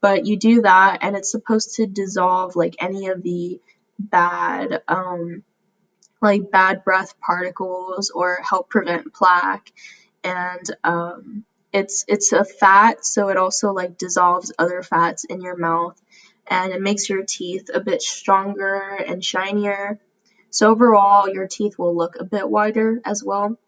But 0.00 0.26
you 0.26 0.36
do 0.36 0.62
that, 0.62 0.98
and 1.02 1.16
it's 1.16 1.30
supposed 1.30 1.76
to 1.76 1.86
dissolve 1.86 2.54
like 2.54 2.76
any 2.80 3.08
of 3.08 3.22
the 3.22 3.60
bad 3.98 4.82
um, 4.88 5.42
like 6.20 6.50
bad 6.50 6.84
breath 6.84 7.18
particles 7.20 8.10
or 8.10 8.40
help 8.42 8.68
prevent 8.68 9.12
plaque. 9.14 9.72
And 10.22 10.64
um, 10.84 11.44
it's 11.72 12.04
it's 12.08 12.32
a 12.32 12.44
fat, 12.44 13.04
so 13.04 13.28
it 13.28 13.36
also 13.36 13.72
like 13.72 13.98
dissolves 13.98 14.52
other 14.58 14.82
fats 14.82 15.24
in 15.24 15.40
your 15.40 15.56
mouth, 15.56 16.00
and 16.46 16.72
it 16.72 16.80
makes 16.80 17.08
your 17.08 17.24
teeth 17.24 17.70
a 17.72 17.80
bit 17.80 18.02
stronger 18.02 18.80
and 19.06 19.24
shinier. 19.24 20.00
So 20.50 20.70
overall, 20.70 21.28
your 21.28 21.46
teeth 21.46 21.78
will 21.78 21.96
look 21.96 22.16
a 22.18 22.24
bit 22.24 22.48
whiter 22.48 23.00
as 23.04 23.22
well. 23.24 23.58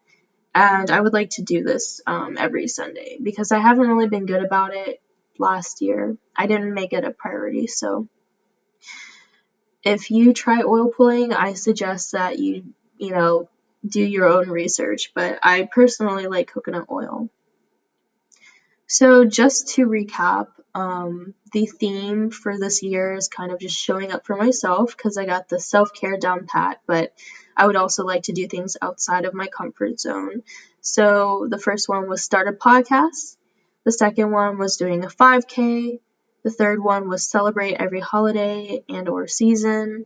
And 0.53 0.89
I 0.89 0.99
would 0.99 1.13
like 1.13 1.31
to 1.31 1.43
do 1.43 1.63
this 1.63 2.01
um, 2.07 2.37
every 2.37 2.67
Sunday 2.67 3.17
because 3.21 3.51
I 3.51 3.59
haven't 3.59 3.87
really 3.87 4.09
been 4.09 4.25
good 4.25 4.43
about 4.43 4.73
it 4.73 5.01
last 5.37 5.81
year. 5.81 6.17
I 6.35 6.47
didn't 6.47 6.73
make 6.73 6.93
it 6.93 7.03
a 7.03 7.11
priority, 7.11 7.67
so 7.67 8.07
if 9.83 10.11
you 10.11 10.33
try 10.33 10.61
oil 10.61 10.89
pulling, 10.89 11.33
I 11.33 11.53
suggest 11.53 12.11
that 12.11 12.39
you, 12.39 12.73
you 12.97 13.11
know, 13.11 13.49
do 13.85 14.01
your 14.01 14.27
own 14.27 14.49
research, 14.49 15.11
but 15.15 15.39
I 15.41 15.67
personally 15.71 16.27
like 16.27 16.51
coconut 16.51 16.87
oil. 16.91 17.29
So, 18.87 19.23
just 19.23 19.75
to 19.75 19.85
recap, 19.85 20.47
um, 20.73 21.33
the 21.53 21.65
theme 21.65 22.31
for 22.31 22.57
this 22.57 22.83
year 22.83 23.13
is 23.13 23.27
kind 23.27 23.51
of 23.51 23.59
just 23.59 23.77
showing 23.77 24.11
up 24.11 24.25
for 24.25 24.35
myself 24.35 24.95
because 24.95 25.17
I 25.17 25.25
got 25.25 25.47
the 25.47 25.59
self 25.59 25.93
care 25.93 26.17
down 26.17 26.47
pat, 26.47 26.81
but 26.85 27.13
I 27.59 27.67
would 27.67 27.75
also 27.75 28.05
like 28.05 28.23
to 28.23 28.33
do 28.33 28.47
things 28.47 28.77
outside 28.81 29.25
of 29.25 29.33
my 29.33 29.47
comfort 29.47 29.99
zone. 29.99 30.43
So, 30.81 31.47
the 31.49 31.59
first 31.59 31.89
one 31.89 32.07
was 32.07 32.23
start 32.23 32.47
a 32.47 32.53
podcast, 32.53 33.35
the 33.83 33.91
second 33.91 34.31
one 34.31 34.57
was 34.57 34.77
doing 34.77 35.03
a 35.03 35.09
5K, 35.09 35.99
the 36.43 36.51
third 36.51 36.81
one 36.81 37.09
was 37.09 37.29
celebrate 37.29 37.75
every 37.75 37.99
holiday 37.99 38.83
and 38.87 39.09
or 39.09 39.27
season. 39.27 40.05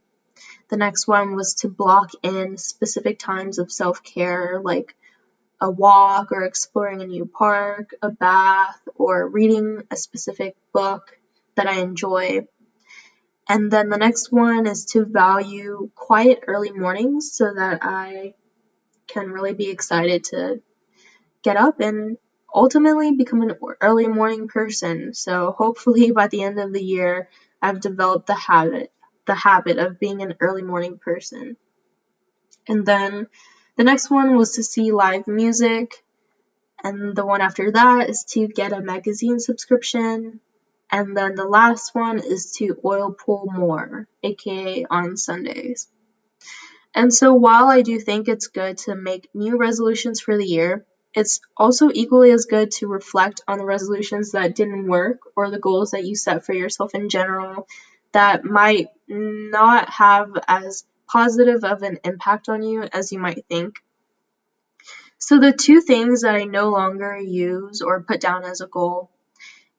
The 0.69 0.77
next 0.77 1.07
one 1.07 1.35
was 1.35 1.53
to 1.55 1.69
block 1.69 2.09
in 2.23 2.57
specific 2.57 3.19
times 3.19 3.59
of 3.59 3.71
self-care 3.71 4.59
like 4.63 4.95
a 5.61 5.69
walk 5.69 6.31
or 6.31 6.43
exploring 6.43 7.01
a 7.01 7.07
new 7.07 7.25
park, 7.25 7.91
a 8.01 8.09
bath, 8.09 8.79
or 8.95 9.27
reading 9.29 9.83
a 9.91 9.95
specific 9.95 10.55
book 10.73 11.17
that 11.55 11.67
I 11.67 11.79
enjoy. 11.79 12.47
And 13.47 13.69
then 13.69 13.89
the 13.89 13.97
next 13.97 14.31
one 14.31 14.67
is 14.67 14.85
to 14.87 15.05
value 15.05 15.89
quiet 15.95 16.43
early 16.47 16.71
mornings 16.71 17.33
so 17.33 17.53
that 17.53 17.79
I 17.81 18.35
can 19.07 19.31
really 19.31 19.53
be 19.53 19.69
excited 19.69 20.23
to 20.25 20.61
get 21.43 21.57
up 21.57 21.79
and 21.81 22.17
ultimately 22.53 23.11
become 23.11 23.41
an 23.41 23.55
early 23.81 24.07
morning 24.07 24.47
person. 24.47 25.13
So 25.13 25.51
hopefully 25.57 26.11
by 26.11 26.27
the 26.27 26.43
end 26.43 26.59
of 26.59 26.71
the 26.71 26.83
year, 26.83 27.29
I've 27.61 27.81
developed 27.81 28.27
the 28.27 28.35
habit, 28.35 28.91
the 29.25 29.35
habit 29.35 29.77
of 29.77 29.99
being 29.99 30.21
an 30.21 30.35
early 30.39 30.61
morning 30.61 30.97
person. 30.97 31.57
And 32.67 32.85
then 32.85 33.27
the 33.75 33.83
next 33.83 34.09
one 34.09 34.37
was 34.37 34.53
to 34.53 34.63
see 34.63 34.91
live 34.91 35.27
music. 35.27 36.03
And 36.83 37.15
the 37.15 37.25
one 37.25 37.41
after 37.41 37.71
that 37.71 38.09
is 38.09 38.23
to 38.31 38.47
get 38.47 38.73
a 38.73 38.81
magazine 38.81 39.39
subscription. 39.39 40.39
And 40.91 41.17
then 41.17 41.35
the 41.35 41.47
last 41.47 41.95
one 41.95 42.19
is 42.19 42.51
to 42.57 42.77
oil 42.85 43.11
pull 43.11 43.47
more, 43.51 44.07
aka 44.21 44.85
on 44.89 45.17
Sundays. 45.17 45.87
And 46.93 47.13
so 47.13 47.33
while 47.33 47.67
I 47.67 47.81
do 47.81 47.99
think 47.99 48.27
it's 48.27 48.47
good 48.47 48.77
to 48.79 48.95
make 48.95 49.29
new 49.33 49.57
resolutions 49.57 50.19
for 50.21 50.37
the 50.37 50.45
year, 50.45 50.85
it's 51.15 51.41
also 51.57 51.89
equally 51.93 52.31
as 52.31 52.45
good 52.45 52.71
to 52.71 52.87
reflect 52.87 53.41
on 53.47 53.57
the 53.57 53.65
resolutions 53.65 54.31
that 54.31 54.55
didn't 54.55 54.87
work 54.87 55.21
or 55.35 55.49
the 55.49 55.59
goals 55.59 55.91
that 55.91 56.05
you 56.05 56.15
set 56.15 56.45
for 56.45 56.53
yourself 56.53 56.93
in 56.95 57.09
general 57.09 57.67
that 58.11 58.43
might 58.43 58.87
not 59.07 59.89
have 59.89 60.31
as 60.47 60.85
positive 61.07 61.63
of 61.63 61.83
an 61.83 61.99
impact 62.03 62.49
on 62.49 62.63
you 62.63 62.83
as 62.83 63.11
you 63.11 63.19
might 63.19 63.45
think. 63.47 63.83
So, 65.17 65.39
the 65.39 65.53
two 65.53 65.81
things 65.81 66.21
that 66.21 66.35
I 66.35 66.43
no 66.43 66.69
longer 66.69 67.17
use 67.17 67.81
or 67.81 68.03
put 68.03 68.19
down 68.19 68.43
as 68.43 68.61
a 68.61 68.67
goal 68.67 69.09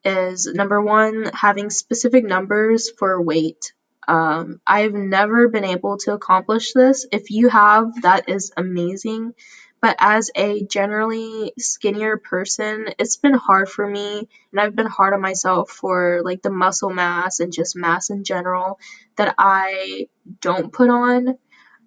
is 0.05 0.47
number 0.47 0.81
one, 0.81 1.31
having 1.33 1.71
specific 1.71 2.25
numbers 2.25 2.91
for 2.91 3.21
weight. 3.21 3.73
Um, 4.07 4.61
I've 4.67 4.93
never 4.93 5.49
been 5.49 5.65
able 5.65 5.97
to 5.99 6.13
accomplish 6.13 6.73
this. 6.73 7.07
If 7.11 7.31
you 7.31 7.49
have, 7.49 8.03
that 8.03 8.29
is 8.29 8.53
amazing. 8.57 9.35
But 9.81 9.97
as 9.99 10.31
a 10.35 10.65
generally 10.65 11.53
skinnier 11.59 12.17
person, 12.17 12.87
it's 12.99 13.17
been 13.17 13.35
hard 13.35 13.69
for 13.69 13.87
me, 13.87 14.29
and 14.51 14.61
I've 14.61 14.75
been 14.75 14.87
hard 14.87 15.13
on 15.13 15.21
myself 15.21 15.71
for 15.71 16.23
like 16.25 16.41
the 16.41 16.51
muscle 16.51 16.89
mass 16.89 17.41
and 17.41 17.53
just 17.53 17.77
mass 17.77 18.09
in 18.09 18.25
general 18.25 18.79
that 19.17 19.35
I 19.37 20.09
don't 20.41 20.73
put 20.73 20.89
on 20.89 21.37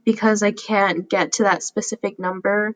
because 0.06 0.44
I 0.44 0.52
can't 0.52 1.10
get 1.10 1.34
to 1.34 1.44
that 1.44 1.64
specific 1.64 2.20
number. 2.20 2.76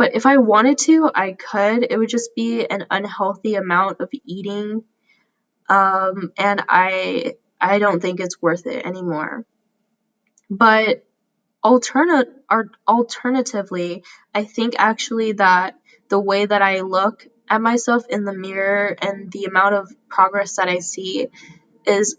But 0.00 0.14
if 0.14 0.24
I 0.24 0.38
wanted 0.38 0.78
to, 0.78 1.10
I 1.14 1.32
could. 1.32 1.86
It 1.90 1.98
would 1.98 2.08
just 2.08 2.34
be 2.34 2.64
an 2.64 2.86
unhealthy 2.90 3.56
amount 3.56 4.00
of 4.00 4.08
eating. 4.24 4.82
Um, 5.68 6.32
and 6.38 6.64
I 6.70 7.34
I 7.60 7.78
don't 7.78 8.00
think 8.00 8.18
it's 8.18 8.40
worth 8.40 8.66
it 8.66 8.86
anymore. 8.86 9.44
But 10.48 11.04
alternate 11.62 12.28
alternatively, 12.88 14.02
I 14.34 14.44
think 14.44 14.72
actually 14.78 15.32
that 15.32 15.78
the 16.08 16.18
way 16.18 16.46
that 16.46 16.62
I 16.62 16.80
look 16.80 17.26
at 17.50 17.60
myself 17.60 18.04
in 18.08 18.24
the 18.24 18.32
mirror 18.32 18.96
and 19.02 19.30
the 19.30 19.44
amount 19.44 19.74
of 19.74 19.92
progress 20.08 20.56
that 20.56 20.70
I 20.70 20.78
see 20.78 21.28
is 21.86 22.16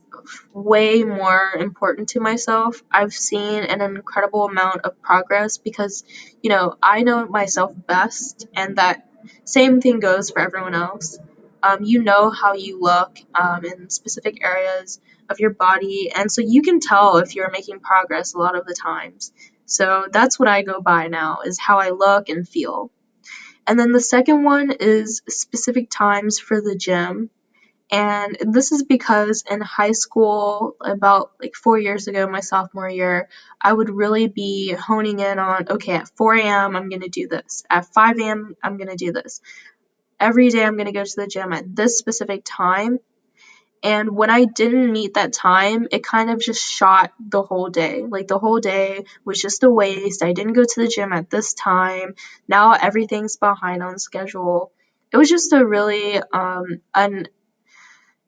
way 0.53 1.03
more 1.03 1.51
important 1.60 2.10
to 2.10 2.20
myself. 2.20 2.82
I've 2.91 3.13
seen 3.13 3.63
an 3.63 3.82
incredible 3.82 4.46
amount 4.46 4.82
of 4.82 5.01
progress 5.01 5.58
because, 5.58 6.03
you 6.41 6.50
know, 6.50 6.75
I 6.82 7.03
know 7.03 7.25
myself 7.25 7.74
best, 7.88 8.48
and 8.56 8.77
that 8.77 9.08
same 9.46 9.82
thing 9.82 10.00
goes 10.00 10.30
for 10.30 10.39
everyone 10.39 10.75
else. 10.75 11.20
Um, 11.63 11.84
you 11.84 12.03
know 12.03 12.32
how 12.32 12.53
you 12.53 12.80
look 12.82 13.20
um, 13.36 13.65
in 13.65 13.89
specific 13.89 14.44
areas 14.44 15.00
of 15.30 15.39
your 15.39 15.51
body, 15.51 16.12
and 16.15 16.32
so 16.32 16.41
you 16.41 16.62
can 16.62 16.80
tell 16.80 17.18
if 17.18 17.36
you're 17.36 17.51
making 17.51 17.80
progress 17.80 18.34
a 18.34 18.39
lot 18.39 18.58
of 18.58 18.65
the 18.65 18.74
times. 18.74 19.32
So 19.65 20.08
that's 20.12 20.39
what 20.39 20.50
I 20.50 20.63
go 20.63 20.82
by 20.82 21.08
now 21.08 21.39
is 21.46 21.60
how 21.60 21.80
I 21.80 21.91
look 21.91 22.30
and 22.30 22.48
feel. 22.48 22.91
And 23.68 23.80
then 23.80 23.91
the 23.91 24.01
second 24.01 24.44
one 24.44 24.72
is 24.72 25.22
specific 25.30 25.89
times 25.89 26.39
for 26.39 26.62
the 26.62 26.75
gym. 26.75 27.30
And 27.91 28.38
this 28.39 28.71
is 28.71 28.83
because 28.83 29.43
in 29.51 29.60
high 29.60 29.91
school, 29.91 30.77
about 30.79 31.31
like 31.41 31.55
four 31.55 31.77
years 31.77 32.07
ago, 32.07 32.25
my 32.25 32.39
sophomore 32.39 32.89
year, 32.89 33.27
I 33.62 33.74
would 33.74 33.89
really 33.89 34.29
be 34.29 34.71
honing 34.71 35.19
in 35.19 35.39
on 35.39 35.67
okay, 35.69 35.95
at 35.95 36.10
4 36.15 36.36
a.m., 36.36 36.75
I'm 36.77 36.88
going 36.88 37.01
to 37.01 37.10
do 37.10 37.27
this. 37.27 37.63
At 37.69 37.93
5 37.93 38.17
a.m., 38.19 38.55
I'm 38.63 38.77
going 38.77 38.89
to 38.89 38.95
do 38.95 39.12
this. 39.12 39.41
Every 40.21 40.50
day, 40.50 40.63
I'm 40.63 40.77
going 40.77 40.86
to 40.86 40.93
go 40.93 41.03
to 41.03 41.15
the 41.17 41.27
gym 41.27 41.51
at 41.51 41.75
this 41.75 41.98
specific 41.98 42.43
time. 42.45 43.00
And 43.83 44.15
when 44.15 44.29
I 44.29 44.45
didn't 44.45 44.93
meet 44.93 45.15
that 45.15 45.33
time, 45.33 45.88
it 45.91 46.03
kind 46.03 46.29
of 46.29 46.39
just 46.39 46.63
shot 46.63 47.12
the 47.19 47.41
whole 47.41 47.69
day. 47.69 48.03
Like 48.07 48.27
the 48.27 48.39
whole 48.39 48.60
day 48.60 49.05
was 49.25 49.41
just 49.41 49.63
a 49.63 49.69
waste. 49.69 50.24
I 50.24 50.33
didn't 50.33 50.53
go 50.53 50.63
to 50.63 50.81
the 50.81 50.88
gym 50.88 51.12
at 51.12 51.29
this 51.29 51.53
time. 51.53 52.15
Now 52.48 52.74
everything's 52.74 53.38
behind 53.38 53.81
on 53.81 53.98
schedule. 53.98 54.71
It 55.12 55.17
was 55.17 55.29
just 55.29 55.51
a 55.51 55.65
really 55.65 56.21
um 56.31 56.81
un 56.93 57.25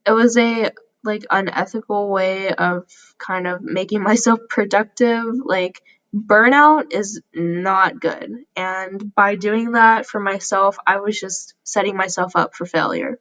it 0.05 0.11
was 0.11 0.37
a 0.37 0.71
like 1.03 1.25
unethical 1.29 2.09
way 2.09 2.53
of 2.53 2.85
kind 3.17 3.47
of 3.47 3.61
making 3.61 4.01
myself 4.03 4.39
productive. 4.49 5.25
Like 5.43 5.81
burnout 6.15 6.93
is 6.93 7.21
not 7.33 7.99
good. 7.99 8.31
And 8.55 9.13
by 9.15 9.35
doing 9.35 9.73
that 9.73 10.05
for 10.05 10.19
myself, 10.19 10.77
I 10.85 10.97
was 10.97 11.19
just 11.19 11.55
setting 11.63 11.97
myself 11.97 12.35
up 12.35 12.55
for 12.55 12.65
failure. 12.65 13.19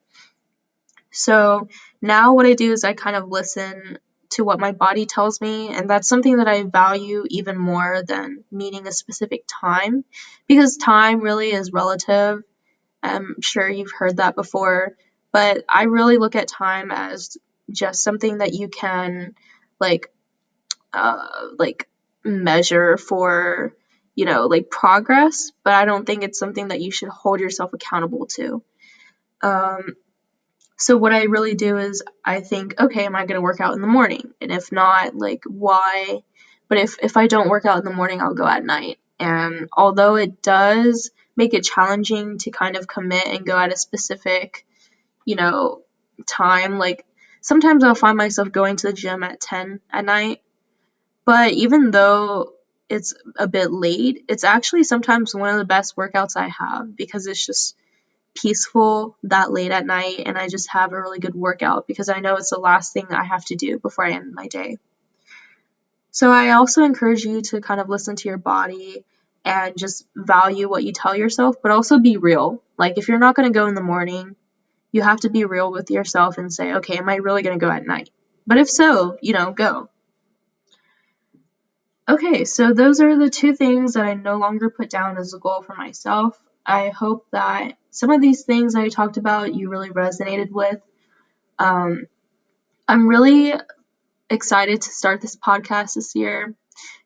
So 1.11 1.69
now 2.01 2.35
what 2.35 2.47
I 2.47 2.55
do 2.55 2.73
is 2.73 2.85
I 2.85 2.95
kind 2.95 3.17
of 3.17 3.29
listen 3.29 3.99
to 4.31 4.45
what 4.45 4.61
my 4.61 4.73
body 4.73 5.05
tells 5.05 5.43
me, 5.43 5.69
and 5.69 5.89
that's 5.89 6.09
something 6.09 6.39
that 6.39 6.49
I 6.49 6.63
value 6.63 7.25
even 7.29 7.59
more 7.59 8.03
than 8.07 8.45
meeting 8.51 8.87
a 8.87 8.93
specific 8.93 9.45
time 9.61 10.05
because 10.49 10.79
time 10.79 11.21
really 11.21 11.53
is 11.53 11.73
relative. 11.73 12.43
I'm 13.03 13.37
sure 13.43 13.69
you've 13.69 13.93
heard 13.93 14.19
that 14.19 14.35
before, 14.35 14.97
but 15.33 15.65
I 15.69 15.85
really 15.85 16.19
look 16.19 16.37
at 16.37 16.49
time 16.49 16.91
as 16.91 17.37
just 17.71 18.03
something 18.03 18.39
that 18.39 18.53
you 18.53 18.69
can 18.69 19.35
like 19.81 20.13
uh 20.93 21.29
like 21.59 21.89
measure 22.25 22.97
for 22.97 23.75
you 24.15 24.27
know 24.27 24.47
like 24.47 24.69
progress 24.69 25.53
but 25.65 25.73
i 25.73 25.87
don't 25.87 26.05
think 26.05 26.23
it's 26.23 26.39
something 26.39 26.69
that 26.69 26.83
you 26.83 26.91
should 26.91 27.09
hold 27.09 27.41
yourself 27.41 27.73
accountable 27.73 28.27
to 28.27 28.63
um 29.41 29.95
so 30.83 30.97
what 30.97 31.13
I 31.13 31.25
really 31.25 31.55
do 31.55 31.77
is 31.77 32.03
I 32.25 32.41
think, 32.41 32.81
okay, 32.81 33.07
am 33.07 33.15
I 33.15 33.25
going 33.25 33.37
to 33.37 33.41
work 33.41 33.61
out 33.61 33.75
in 33.75 33.81
the 33.81 33.87
morning? 33.87 34.33
And 34.41 34.51
if 34.51 34.73
not, 34.73 35.15
like 35.15 35.45
why? 35.47 36.23
But 36.69 36.79
if 36.79 36.97
if 37.01 37.17
I 37.17 37.29
don't 37.29 37.49
work 37.49 37.65
out 37.65 37.79
in 37.79 37.85
the 37.85 37.93
morning, 37.93 38.21
I'll 38.21 38.35
go 38.35 38.47
at 38.47 38.65
night. 38.65 38.99
And 39.21 39.69
although 39.73 40.17
it 40.17 40.43
does 40.43 41.11
make 41.37 41.55
it 41.55 41.63
challenging 41.63 42.39
to 42.39 42.51
kind 42.51 42.77
of 42.77 42.89
commit 42.89 43.27
and 43.27 43.47
go 43.47 43.57
at 43.57 43.73
a 43.73 43.77
specific, 43.77 44.67
you 45.25 45.37
know, 45.37 45.83
time, 46.27 46.79
like 46.79 47.05
sometimes 47.41 47.85
I'll 47.85 47.95
find 47.95 48.17
myself 48.17 48.51
going 48.51 48.77
to 48.77 48.89
the 48.89 48.93
gym 48.93 49.23
at 49.23 49.41
10 49.41 49.81
at 49.91 50.05
night. 50.05 50.43
But 51.25 51.53
even 51.53 51.91
though 51.91 52.55
it's 52.89 53.15
a 53.37 53.47
bit 53.47 53.71
late, 53.71 54.25
it's 54.29 54.45
actually 54.45 54.85
sometimes 54.85 55.35
one 55.35 55.51
of 55.51 55.59
the 55.59 55.65
best 55.65 55.97
workouts 55.97 56.37
I 56.37 56.49
have 56.49 56.97
because 56.97 57.27
it's 57.27 57.45
just 57.45 57.77
peaceful 58.35 59.17
that 59.25 59.53
late 59.53 59.71
at 59.71 59.87
night 59.87 60.21
and 60.25 60.39
I 60.39 60.49
just 60.49 60.71
have 60.71 60.93
a 60.93 61.01
really 61.01 61.19
good 61.19 61.35
workout 61.35 61.87
because 61.87 62.09
I 62.09 62.21
know 62.21 62.37
it's 62.37 62.51
the 62.51 62.59
last 62.59 62.93
thing 62.93 63.07
I 63.11 63.25
have 63.25 63.45
to 63.47 63.57
do 63.57 63.79
before 63.79 64.07
I 64.07 64.13
end 64.13 64.35
my 64.35 64.49
day. 64.49 64.79
So 66.11 66.31
I 66.31 66.51
also 66.53 66.85
encourage 66.85 67.25
you 67.25 67.41
to 67.43 67.61
kind 67.61 67.81
of 67.81 67.89
listen 67.89 68.17
to 68.17 68.29
your 68.29 68.39
body 68.39 69.05
and 69.45 69.77
just 69.77 70.07
value 70.15 70.69
what 70.69 70.85
you 70.85 70.93
tell 70.93 71.17
yourself, 71.17 71.57
but 71.63 71.73
also 71.73 71.99
be 71.99 72.17
real. 72.17 72.63
Like 72.79 72.99
if 72.99 73.09
you're 73.09 73.19
not 73.19 73.35
going 73.35 73.51
to 73.51 73.59
go 73.59 73.67
in 73.67 73.75
the 73.75 73.83
morning, 73.83 74.37
you 74.93 75.03
have 75.03 75.21
to 75.21 75.31
be 75.31 75.45
real 75.45 75.73
with 75.73 75.91
yourself 75.91 76.39
and 76.39 76.53
say, 76.53 76.75
okay, 76.75 76.99
am 76.99 77.09
I 77.09 77.17
really 77.17 77.43
going 77.43 77.59
to 77.59 77.65
go 77.65 77.73
at 77.73 77.87
night? 77.87 78.11
But 78.47 78.59
if 78.59 78.71
so, 78.71 79.17
you 79.21 79.33
know, 79.33 79.53
go. 79.53 79.89
Okay, 82.09 82.45
so 82.45 82.73
those 82.73 83.01
are 83.01 83.17
the 83.17 83.31
two 83.31 83.55
things 83.55 83.95
that 83.95 84.05
I 84.05 84.15
no 84.15 84.37
longer 84.37 84.69
put 84.69 84.91
down 84.91 85.17
as 85.17 85.33
a 85.33 85.39
goal 85.39 85.63
for 85.63 85.75
myself. 85.75 86.39
I 86.65 86.91
hope 86.91 87.27
that 87.33 87.79
some 87.91 88.11
of 88.11 88.21
these 88.21 88.43
things 88.43 88.75
I 88.75 88.89
talked 88.89 89.17
about 89.17 89.55
you 89.55 89.69
really 89.71 89.91
resonated 89.91 90.51
with. 90.51 90.81
Um, 91.59 92.07
I'm 92.87 93.09
really 93.09 93.55
excited 94.29 94.83
to 94.83 94.91
start 94.91 95.21
this 95.21 95.37
podcast 95.37 95.95
this 95.95 96.15
year 96.15 96.55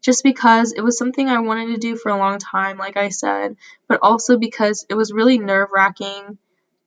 just 0.01 0.23
because 0.23 0.73
it 0.73 0.81
was 0.81 0.99
something 0.99 1.29
I 1.29 1.41
wanted 1.41 1.75
to 1.75 1.79
do 1.79 1.97
for 1.97 2.11
a 2.11 2.19
long 2.19 2.39
time, 2.39 2.79
like 2.79 2.97
I 2.97 3.11
said, 3.11 3.57
but 3.89 4.01
also 4.03 4.39
because 4.39 4.87
it 4.89 4.95
was 4.95 5.13
really 5.13 5.39
nerve 5.39 5.69
wracking 5.73 6.39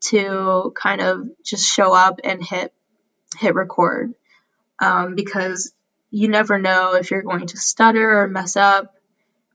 to 0.01 0.73
kind 0.75 1.01
of 1.01 1.27
just 1.43 1.65
show 1.65 1.93
up 1.93 2.19
and 2.23 2.43
hit 2.43 2.73
hit 3.37 3.53
record 3.55 4.13
um, 4.81 5.15
because 5.15 5.73
you 6.09 6.27
never 6.27 6.57
know 6.57 6.95
if 6.95 7.11
you're 7.11 7.21
going 7.21 7.47
to 7.47 7.57
stutter 7.57 8.21
or 8.21 8.27
mess 8.27 8.55
up 8.55 8.95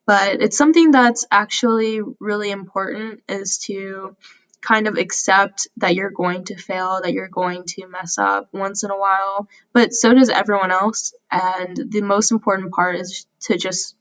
but 0.07 0.42
it's 0.42 0.59
something 0.59 0.90
that's 0.90 1.26
actually 1.30 2.00
really 2.20 2.50
important 2.50 3.22
is 3.28 3.59
to 3.59 4.16
kind 4.61 4.87
of 4.87 4.96
accept 4.96 5.68
that 5.76 5.94
you're 5.94 6.11
going 6.11 6.44
to 6.44 6.57
fail, 6.57 7.00
that 7.02 7.12
you're 7.12 7.28
going 7.28 7.64
to 7.64 7.87
mess 7.87 8.18
up 8.18 8.48
once 8.52 8.83
in 8.83 8.90
a 8.90 8.98
while, 8.98 9.48
but 9.72 9.92
so 9.92 10.12
does 10.14 10.30
everyone 10.30 10.70
else. 10.70 11.14
And 11.30 11.78
the 11.90 12.00
most 12.00 12.33
important 12.33 12.72
part 12.72 12.96
is 12.96 13.26
to 13.42 13.59
just 13.59 13.94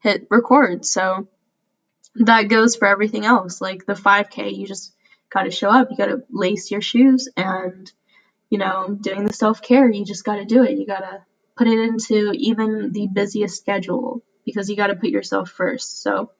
hit 0.00 0.26
record. 0.30 0.84
So 0.84 1.28
that 2.16 2.48
goes 2.48 2.76
for 2.76 2.86
everything 2.86 3.24
else. 3.24 3.60
Like 3.60 3.84
the 3.84 3.94
5K, 3.94 4.56
you 4.56 4.66
just 4.66 4.94
got 5.30 5.44
to 5.44 5.50
show 5.50 5.70
up, 5.70 5.88
you 5.90 5.96
got 5.96 6.06
to 6.06 6.22
lace 6.30 6.70
your 6.70 6.80
shoes, 6.80 7.28
and 7.36 7.90
you 8.50 8.58
know, 8.58 8.96
doing 9.00 9.24
the 9.24 9.32
self 9.32 9.62
care, 9.62 9.88
you 9.88 10.04
just 10.04 10.24
got 10.24 10.36
to 10.36 10.44
do 10.44 10.64
it. 10.64 10.76
You 10.76 10.86
got 10.86 11.00
to 11.00 11.22
put 11.56 11.68
it 11.68 11.78
into 11.78 12.32
even 12.32 12.92
the 12.92 13.06
busiest 13.06 13.56
schedule 13.58 14.22
because 14.44 14.68
you 14.68 14.76
got 14.76 14.88
to 14.88 14.96
put 14.96 15.10
yourself 15.10 15.50
first. 15.50 16.02
So 16.02 16.32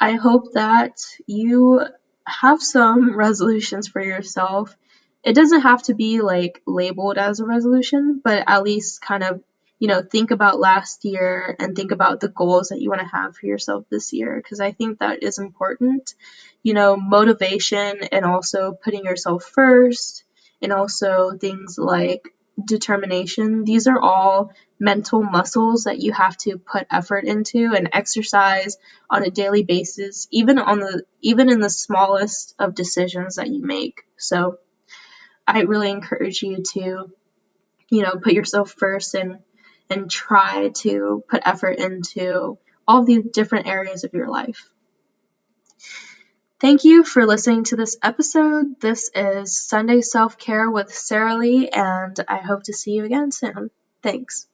I 0.00 0.12
hope 0.12 0.52
that 0.54 0.98
you 1.26 1.82
have 2.26 2.62
some 2.62 3.16
resolutions 3.16 3.88
for 3.88 4.02
yourself. 4.02 4.76
It 5.22 5.34
doesn't 5.34 5.62
have 5.62 5.82
to 5.84 5.94
be 5.94 6.20
like 6.20 6.62
labeled 6.66 7.18
as 7.18 7.40
a 7.40 7.46
resolution, 7.46 8.20
but 8.22 8.44
at 8.46 8.62
least 8.62 9.00
kind 9.00 9.22
of, 9.24 9.42
you 9.78 9.88
know, 9.88 10.02
think 10.02 10.30
about 10.30 10.58
last 10.58 11.04
year 11.04 11.54
and 11.58 11.76
think 11.76 11.92
about 11.92 12.20
the 12.20 12.28
goals 12.28 12.68
that 12.68 12.80
you 12.80 12.88
want 12.88 13.02
to 13.02 13.06
have 13.06 13.36
for 13.36 13.46
yourself 13.46 13.84
this 13.90 14.12
year 14.12 14.36
because 14.36 14.60
I 14.60 14.72
think 14.72 14.98
that 14.98 15.22
is 15.22 15.38
important. 15.38 16.14
You 16.62 16.74
know, 16.74 16.96
motivation 16.96 18.02
and 18.10 18.24
also 18.24 18.72
putting 18.72 19.04
yourself 19.04 19.44
first 19.44 20.24
and 20.62 20.72
also 20.72 21.36
things 21.38 21.78
like 21.78 22.34
determination. 22.62 23.64
These 23.64 23.86
are 23.86 24.00
all 24.00 24.52
mental 24.78 25.22
muscles 25.22 25.84
that 25.84 26.00
you 26.00 26.12
have 26.12 26.36
to 26.38 26.58
put 26.58 26.86
effort 26.90 27.24
into 27.24 27.72
and 27.74 27.90
exercise 27.92 28.78
on 29.10 29.22
a 29.22 29.30
daily 29.30 29.62
basis, 29.62 30.26
even 30.30 30.58
on 30.58 30.80
the 30.80 31.02
even 31.20 31.50
in 31.50 31.60
the 31.60 31.70
smallest 31.70 32.54
of 32.58 32.74
decisions 32.74 33.36
that 33.36 33.48
you 33.48 33.62
make. 33.62 34.02
So 34.16 34.58
I 35.46 35.60
really 35.60 35.90
encourage 35.90 36.42
you 36.42 36.62
to, 36.72 37.12
you 37.90 38.02
know, 38.02 38.16
put 38.22 38.32
yourself 38.32 38.72
first 38.72 39.14
and 39.14 39.38
and 39.90 40.10
try 40.10 40.70
to 40.76 41.24
put 41.28 41.42
effort 41.46 41.78
into 41.78 42.58
all 42.86 43.04
the 43.04 43.22
different 43.22 43.66
areas 43.66 44.04
of 44.04 44.14
your 44.14 44.28
life. 44.28 44.68
Thank 46.58 46.84
you 46.84 47.04
for 47.04 47.26
listening 47.26 47.64
to 47.64 47.76
this 47.76 47.98
episode. 48.02 48.80
This 48.80 49.10
is 49.14 49.58
Sunday 49.58 50.00
Self 50.00 50.38
Care 50.38 50.70
with 50.70 50.92
Sarah 50.94 51.36
Lee, 51.36 51.68
and 51.68 52.18
I 52.26 52.38
hope 52.38 52.62
to 52.64 52.72
see 52.72 52.92
you 52.92 53.04
again 53.04 53.30
soon. 53.30 53.70
Thanks. 54.02 54.46